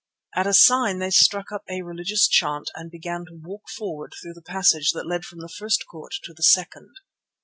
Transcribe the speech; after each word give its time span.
At 0.35 0.47
a 0.47 0.53
sign 0.55 0.97
they 0.97 1.11
struck 1.11 1.51
up 1.51 1.63
a 1.69 1.83
religious 1.83 2.27
chant 2.27 2.71
and 2.73 2.89
began 2.89 3.23
to 3.25 3.39
walk 3.39 3.69
forward 3.69 4.13
through 4.19 4.33
the 4.33 4.41
passage 4.41 4.93
that 4.93 5.05
led 5.05 5.25
from 5.25 5.41
the 5.41 5.53
first 5.59 5.85
court 5.85 6.15
to 6.23 6.33
the 6.33 6.41
second. 6.41 6.89